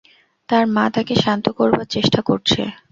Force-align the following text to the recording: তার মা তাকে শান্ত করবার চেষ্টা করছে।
তার 0.49 0.63
মা 0.67 0.85
তাকে 0.95 1.13
শান্ত 1.23 1.45
করবার 1.57 1.85
চেষ্টা 1.87 2.19
করছে। 2.21 2.61